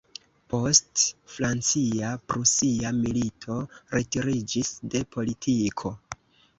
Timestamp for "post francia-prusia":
0.53-2.95